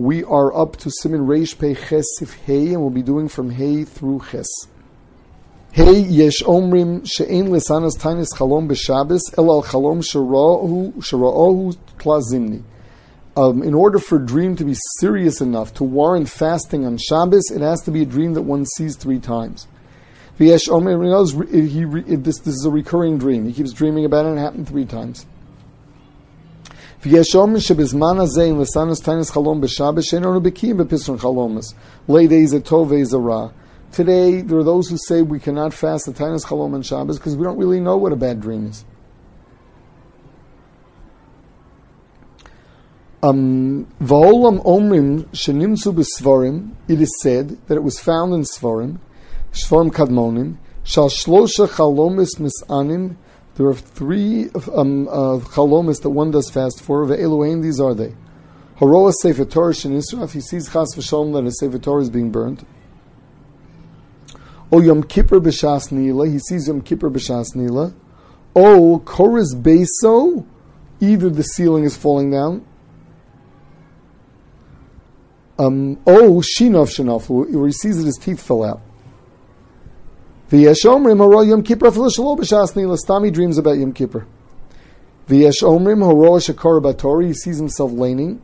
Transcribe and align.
We 0.00 0.24
are 0.24 0.56
up 0.56 0.78
to 0.78 0.88
Siman 0.88 1.26
Reish 1.26 1.58
Pei 1.58 1.74
Ches 1.74 2.06
Seif 2.18 2.32
Hey, 2.46 2.72
and 2.72 2.80
we'll 2.80 2.88
be 2.88 3.02
doing 3.02 3.28
from 3.28 3.50
Hey 3.50 3.84
through 3.84 4.22
Ches. 4.30 4.48
Hey 5.72 6.00
yesh 6.00 6.40
omrim 6.40 7.06
she'en 7.06 7.48
lesanas 7.48 7.98
tainis 7.98 8.28
chalom 8.34 8.66
b'Shabbos 8.66 9.20
el 9.36 9.52
al 9.52 9.62
chalom 9.62 10.00
shera'ohu 10.00 11.76
klazimni. 11.98 12.62
Um, 13.36 13.62
in 13.62 13.74
order 13.74 13.98
for 13.98 14.16
a 14.16 14.24
dream 14.24 14.56
to 14.56 14.64
be 14.64 14.74
serious 15.00 15.42
enough 15.42 15.74
to 15.74 15.84
warrant 15.84 16.30
fasting 16.30 16.86
on 16.86 16.96
Shabbos, 16.96 17.50
it 17.50 17.60
has 17.60 17.82
to 17.82 17.90
be 17.90 18.00
a 18.00 18.06
dream 18.06 18.32
that 18.32 18.42
one 18.42 18.64
sees 18.64 18.96
three 18.96 19.20
times. 19.20 19.68
V'yesh 20.38 20.64
this, 22.24 22.38
this 22.38 22.54
is 22.54 22.64
a 22.64 22.70
recurring 22.70 23.18
dream. 23.18 23.44
He 23.44 23.52
keeps 23.52 23.74
dreaming 23.74 24.06
about 24.06 24.24
it 24.24 24.30
and 24.30 24.38
it 24.38 24.40
happened 24.40 24.66
three 24.66 24.86
times. 24.86 25.26
V'yesh 27.02 27.34
omrim 27.34 27.60
shebizman 27.60 28.18
hazeh 28.18 28.48
in 28.48 28.56
lesanas 28.56 29.02
tainis 29.02 29.32
chalom 29.32 29.60
b'Shabbos 29.62 30.04
she'en 30.08 30.22
onu 30.22 30.42
bekim 30.42 30.76
b'pisron 30.82 31.18
chalomas. 31.18 31.74
Leidei 32.08 32.46
zetov 32.46 32.88
ve'zerah. 32.88 33.52
Today, 33.92 34.40
there 34.40 34.58
are 34.58 34.64
those 34.64 34.88
who 34.88 34.96
say 34.96 35.20
we 35.20 35.40
cannot 35.40 35.74
fast 35.74 36.06
the 36.06 36.12
Tainas 36.12 36.46
Chalom 36.46 36.76
and 36.76 36.86
Shabbos 36.86 37.18
because 37.18 37.36
we 37.36 37.42
don't 37.42 37.58
really 37.58 37.80
know 37.80 37.96
what 37.96 38.12
a 38.12 38.16
bad 38.16 38.40
dream 38.40 38.66
is. 38.66 38.84
Um, 43.20 43.86
omrim 44.00 45.24
shenimtzu 45.30 45.92
b'svarim, 45.92 46.74
it 46.86 47.00
is 47.00 47.12
said 47.20 47.58
that 47.66 47.74
it 47.74 47.82
was 47.82 47.98
found 47.98 48.32
in 48.32 48.42
Svarim, 48.42 49.00
Svarim 49.52 49.90
kadmonim, 49.90 50.56
shal 50.84 51.08
shlosha 51.08 51.66
chalomis 51.66 52.38
misanim, 52.38 53.16
there 53.56 53.66
are 53.66 53.74
three 53.74 54.48
um, 54.74 55.08
uh, 55.08 55.38
chalomis 55.38 56.02
that 56.02 56.10
one 56.10 56.30
does 56.30 56.50
fast 56.50 56.82
for, 56.82 57.04
ve'eluain, 57.04 57.62
these 57.62 57.80
are 57.80 57.94
they. 57.94 58.14
Haroa 58.78 59.12
Sefer 59.20 59.44
Torah 59.44 59.72
shenisra, 59.72 60.24
if 60.24 60.32
he 60.32 60.40
sees 60.40 60.68
chas 60.68 60.94
v'shalom 60.96 61.34
that 61.34 61.46
a 61.46 61.52
Sefer 61.52 61.78
Torah 61.78 62.02
is 62.02 62.10
being 62.10 62.30
burned. 62.30 62.64
O 64.72 64.80
Yom 64.80 65.02
Kippur 65.02 65.40
b'Shas 65.40 65.90
Nila, 65.90 66.28
he 66.28 66.38
sees 66.38 66.68
Yom 66.68 66.80
Kippur 66.80 67.10
b'Shas 67.10 67.56
Nila. 67.56 67.92
O 68.54 69.02
Koris 69.04 69.54
Beso, 69.54 70.46
either 71.00 71.28
the 71.28 71.42
ceiling 71.42 71.84
is 71.84 71.96
falling 71.96 72.30
down. 72.30 72.64
Um, 75.58 76.00
o 76.06 76.40
Shinov 76.40 76.88
Shinaflu, 76.88 77.50
where 77.52 77.66
he 77.66 77.72
sees 77.72 77.98
that 77.98 78.06
his 78.06 78.18
teeth 78.20 78.40
fell 78.40 78.64
out. 78.64 78.80
V'yesh 80.50 80.84
Omrim 80.84 81.18
Haro 81.18 81.40
Yom 81.42 81.62
Kippur 81.62 81.90
Shalo 81.90 82.36
b'Shas 82.36 82.74
Nila, 82.74 82.96
Stami 82.96 83.32
dreams 83.32 83.56
about 83.56 83.78
Yom 83.78 83.92
Kippur. 83.92 84.26
V'yesh 85.28 85.62
Omrim 85.62 86.04
Haro 86.04 86.38
Shakar 86.38 86.82
Batori, 86.82 87.28
he 87.28 87.34
sees 87.34 87.58
himself 87.58 87.92
laning. 87.92 88.42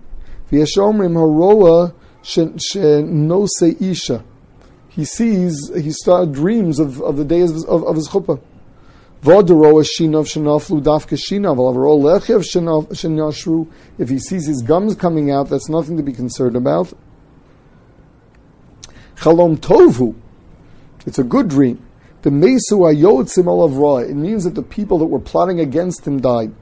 V'yesh 0.50 0.76
Omrim 0.76 1.14
Haro 1.14 1.92
Shenose 2.22 3.80
Isha, 3.80 4.24
he 4.88 5.04
sees, 5.04 5.70
he 5.74 5.92
started 5.92 6.32
dreams 6.32 6.78
of, 6.80 7.00
of 7.02 7.16
the 7.16 7.24
days 7.24 7.50
of, 7.50 7.68
of, 7.68 7.84
of 7.84 7.96
his 7.96 8.08
chuppah. 8.08 8.40
If 13.98 14.08
he 14.08 14.18
sees 14.18 14.46
his 14.46 14.62
gums 14.62 14.94
coming 14.94 15.30
out, 15.30 15.48
that's 15.48 15.68
nothing 15.68 15.96
to 15.96 16.02
be 16.02 16.12
concerned 16.12 16.56
about. 16.56 16.92
Chalom 19.16 19.58
tovu, 19.58 20.14
it's 21.06 21.18
a 21.18 21.24
good 21.24 21.48
dream. 21.48 21.85
The 22.26 22.32
mesu 22.32 22.80
ayotzim 22.80 23.44
alav 23.44 24.10
It 24.10 24.16
means 24.16 24.42
that 24.42 24.56
the 24.56 24.62
people 24.64 24.98
that 24.98 25.04
were 25.06 25.20
plotting 25.20 25.60
against 25.60 26.04
him 26.04 26.20
died. 26.20 26.52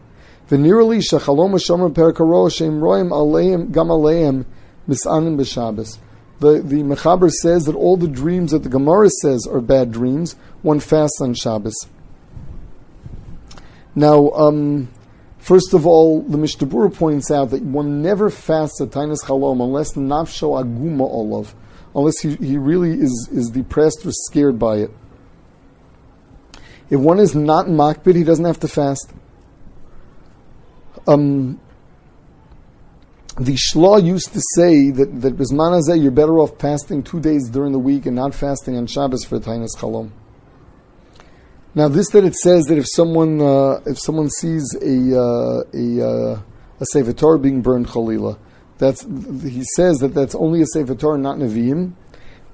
Venerally 0.51 0.98
shechalom 0.98 1.53
hashomer 1.53 1.91
perkaro 1.91 2.55
shem 2.55 2.81
roim 2.81 3.09
aleim 3.09 3.73
gam 3.73 3.87
aleim 3.87 4.45
misanim 4.87 5.39
b'shabbos 5.39 5.97
the, 6.41 6.61
the 6.61 6.83
Mechaber 6.83 7.31
says 7.31 7.65
that 7.65 7.75
all 7.75 7.97
the 7.97 8.09
dreams 8.09 8.51
that 8.51 8.62
the 8.62 8.69
Gemara 8.69 9.09
says 9.09 9.47
are 9.51 9.62
bad 9.62 9.91
dreams, 9.91 10.37
one 10.61 10.81
fasts 10.81 11.19
on 11.23 11.33
Shabbos. 11.33 11.75
Now, 13.94 14.33
um, 14.33 14.91
first 15.38 15.72
of 15.72 15.87
all, 15.87 16.21
the 16.21 16.37
Mishnah 16.37 16.91
points 16.91 17.31
out 17.31 17.49
that 17.53 17.62
one 17.62 18.03
never 18.03 18.28
fasts 18.28 18.83
a 18.83 18.87
Tainas 18.87 19.25
Chalom 19.25 19.62
unless 19.62 19.94
Nafsho 19.94 20.62
Aguma 20.62 21.09
Olav, 21.09 21.55
unless 21.94 22.19
he, 22.19 22.34
he 22.34 22.59
really 22.59 23.00
is, 23.00 23.31
is 23.33 23.49
depressed 23.49 24.05
or 24.05 24.12
scared 24.12 24.59
by 24.59 24.77
it. 24.77 24.91
If 26.91 27.00
one 27.00 27.19
is 27.19 27.34
not 27.34 27.67
makbid, 27.67 28.15
he 28.15 28.25
doesn't 28.25 28.45
have 28.45 28.61
to 28.61 28.69
fast. 28.69 29.12
Um, 31.06 31.61
the 33.37 33.56
Shla 33.56 34.05
used 34.05 34.33
to 34.33 34.41
say 34.55 34.91
that 34.91 35.21
that 35.23 35.37
Bismanazeh 35.37 36.00
you're 36.00 36.12
better 36.12 36.39
off 36.39 36.59
fasting 36.59 37.03
two 37.03 37.21
days 37.21 37.50
during 37.50 37.73
the 37.73 37.78
week 37.78 38.06
and 38.06 38.15
not 38.15 38.34
fasting 38.34 38.77
on 38.77 38.87
Shabbos 38.87 39.25
for 39.25 39.41
Tainas 39.41 39.77
Chalom. 39.77 40.12
Now, 41.75 41.89
this 41.89 42.09
that 42.11 42.23
it 42.25 42.37
says 42.37 42.67
that 42.67 42.78
if 42.78 42.87
someone 42.89 43.41
uh, 43.41 43.81
if 43.87 43.99
someone 43.99 44.31
sees 44.31 44.65
a 44.81 45.19
uh, 45.19 45.62
a 45.75 46.09
uh, 46.09 46.43
a 46.81 46.87
Sefer 46.93 47.39
being 47.39 47.62
burned 47.62 47.89
Chalila, 47.89 48.39
that's 48.78 49.03
he 49.03 49.65
says 49.75 49.99
that 49.99 50.15
that's 50.15 50.37
only 50.37 50.62
a 50.62 50.67
Sefer 50.67 50.94
Torah, 50.94 51.19
not 51.19 51.39
Nevi'im, 51.39 51.94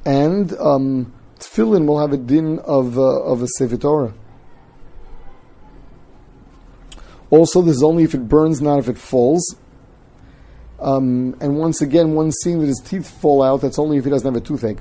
and 0.07 0.57
um, 0.59 1.13
Tefillin 1.39 1.87
will 1.87 2.01
have 2.01 2.13
a 2.13 2.17
din 2.17 2.59
of 2.61 2.97
uh, 2.99 3.23
of 3.23 3.43
a 3.43 3.49
Sefer 3.59 3.77
Torah. 3.77 4.15
Also, 7.31 7.63
this 7.63 7.77
is 7.77 7.83
only 7.83 8.03
if 8.03 8.15
it 8.15 8.29
burns, 8.29 8.61
not 8.61 8.79
if 8.79 8.89
it 8.89 8.99
falls. 8.99 9.57
Um, 10.81 11.37
and 11.41 11.59
once 11.59 11.81
again, 11.81 12.15
one 12.15 12.33
seeing 12.33 12.61
that 12.61 12.67
his 12.67 12.83
teeth 12.85 13.09
fall 13.09 13.43
out, 13.43 13.61
that's 13.61 13.79
only 13.79 13.99
if 13.99 14.05
he 14.05 14.11
doesn't 14.11 14.27
have 14.27 14.43
a 14.43 14.45
toothache. 14.45 14.79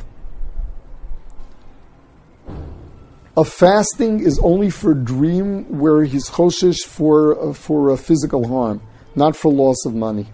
A 3.38 3.46
fasting 3.46 4.20
is 4.20 4.40
only 4.40 4.70
for 4.70 4.92
a 4.92 4.96
dream 4.96 5.80
where 5.80 6.04
he's 6.04 6.30
choshish 6.30 6.84
for, 6.84 7.50
uh, 7.50 7.54
for 7.54 7.90
a 7.90 7.98
physical 7.98 8.48
harm, 8.48 8.82
not 9.16 9.36
for 9.36 9.52
loss 9.52 9.86
of 9.86 9.94
money. 9.94 10.28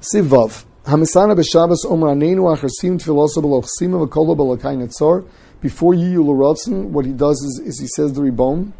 Sivav. 0.00 0.64
Hamisana 0.84 1.36
b'Shabbos 1.38 1.84
omer 1.88 2.08
anenu 2.08 2.54
acharsim 2.54 2.98
tfilosa 2.98 3.42
b'lochsima 3.42 4.06
v'kola 4.06 4.36
b'lakay 4.36 4.76
netzor. 4.76 5.26
Before 5.60 5.92
Yiyu 5.92 6.24
L'Rotzen, 6.24 6.88
what 6.88 7.04
he 7.04 7.12
does 7.12 7.36
is, 7.42 7.62
is 7.66 7.80
he 7.80 7.86
says 7.86 8.14
the 8.14 8.22
ribon. 8.22 8.72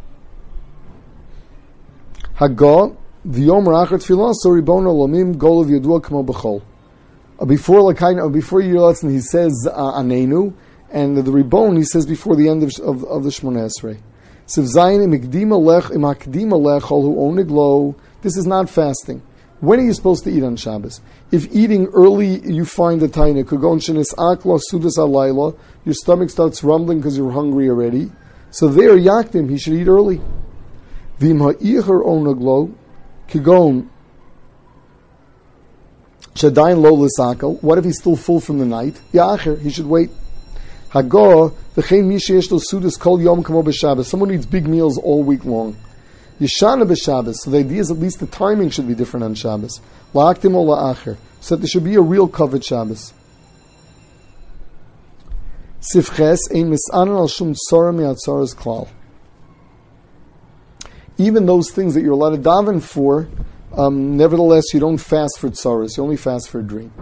V'yom 2.41 4.35
so 4.35 4.51
ribon 4.51 4.85
olamim 4.85 5.35
yadua 5.35 6.03
kamo 6.03 6.25
b'chol. 6.25 6.63
Uh, 7.39 7.45
before 7.45 7.93
lakain, 7.93 8.19
uh, 8.19 8.29
before 8.31 8.63
Yiratzin, 8.63 9.11
he 9.11 9.21
says 9.21 9.69
uh, 9.71 10.01
anenu, 10.01 10.55
and 10.91 11.19
the, 11.19 11.23
ribon 11.31 11.77
he 11.77 11.85
says 11.85 12.07
before 12.07 12.35
the 12.37 12.49
end 12.49 12.63
of 12.63 12.71
of, 12.83 13.05
of 13.05 13.25
the 13.25 13.29
Shmona 13.29 13.69
Esrei. 13.69 14.01
Siv 14.47 14.65
zayin 14.75 15.01
hu 16.89 17.15
oniglo. 17.15 17.95
This 18.23 18.39
is 18.39 18.47
not 18.47 18.71
fasting. 18.71 19.21
When 19.61 19.79
are 19.79 19.85
you 19.85 19.93
supposed 19.93 20.25
to 20.25 20.31
eat 20.31 20.43
on 20.43 20.57
Shabbos? 20.57 21.03
If 21.31 21.55
eating 21.55 21.89
early, 21.89 22.41
you 22.51 22.65
find 22.65 23.03
the 23.03 23.09
taina 23.09 23.45
kagon 23.45 23.81
shenis 23.81 24.15
akla 24.15 24.59
sudas 24.73 24.97
alayla, 24.97 25.59
your 25.85 25.95
stomach 25.95 26.31
starts 26.31 26.65
rumbling 26.65 27.01
because 27.01 27.19
you're 27.19 27.33
hungry 27.33 27.69
already. 27.69 28.11
So 28.51 28.69
there, 28.69 28.97
yakdim, 28.97 29.51
he 29.51 29.59
should 29.59 29.75
eat 29.75 29.89
early. 29.89 30.23
Vim 31.21 31.39
ha'icher 31.39 32.03
onaglo, 32.03 32.73
Kigon 33.29 33.89
Shadain 36.35 36.81
lo 36.81 36.95
l'sakel. 36.95 37.63
What 37.63 37.77
if 37.77 37.85
he's 37.85 37.99
still 37.99 38.17
full 38.17 38.41
from 38.41 38.59
the 38.59 38.65
night? 38.65 38.99
Ya'acher, 39.13 39.61
he 39.61 39.71
should 39.71 39.87
wait. 39.87 40.11
Hagor 40.91 41.53
v'chein 41.77 42.07
mi 42.07 42.17
sheyesh 42.17 42.51
lo 42.51 42.59
sudas 42.59 42.99
kol 42.99 43.21
yom 43.21 43.43
kamo 43.43 43.63
b'Shabbos. 43.63 44.07
Someone 44.07 44.31
eats 44.31 44.47
big 44.47 44.67
meals 44.67 44.97
all 44.97 45.23
week 45.23 45.45
long. 45.45 45.77
Yishana 46.41 46.87
b'Shabbos. 46.87 47.35
So 47.35 47.51
the 47.51 47.59
idea 47.59 47.81
is 47.81 47.91
at 47.91 47.99
least 47.99 48.21
the 48.21 48.27
timing 48.27 48.71
should 48.71 48.89
be 48.89 48.95
different 48.95 49.25
on 49.25 49.35
Shabbos. 49.35 49.81
La'aktim 50.15 50.55
o 50.55 50.65
la'acher. 50.65 51.19
So 51.41 51.57
that 51.57 51.63
there 51.63 51.69
should 51.69 51.85
be 51.85 51.97
a 51.97 52.01
real 52.01 52.29
covered 52.29 52.65
Shabbos. 52.65 53.13
Sifches 55.81 56.39
ein 56.55 56.71
misanan 56.71 57.19
al 57.19 57.29
shum 57.29 57.55
tzora 57.55 57.95
mi'atzoras 57.95 58.55
klal 58.55 58.89
even 61.21 61.47
those 61.47 61.71
things 61.71 61.95
that 61.95 62.03
you're 62.03 62.13
allowed 62.13 62.31
to 62.31 62.39
daven 62.39 62.83
for, 62.83 63.29
um, 63.77 64.17
nevertheless, 64.17 64.73
you 64.73 64.81
don't 64.81 64.99
fast 64.99 65.39
for 65.39 65.51
tsaras. 65.51 65.97
You 65.97 66.03
only 66.03 66.17
fast 66.17 66.49
for 66.49 66.61
a 66.61 66.63
dream. 66.63 66.93